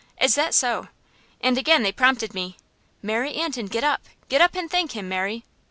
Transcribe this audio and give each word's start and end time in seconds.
"Is 0.19 0.33
that 0.33 0.55
so?" 0.55 0.87
And 1.41 1.59
again 1.59 1.83
they 1.83 1.91
prompted 1.91 2.33
me: 2.33 2.57
"Mary 3.03 3.35
Antin, 3.35 3.67
get 3.67 3.83
up. 3.83 4.01
Get 4.29 4.41
up 4.41 4.55
and 4.55 4.67
thank 4.67 4.93
him, 4.93 5.07
Mary." 5.07 5.43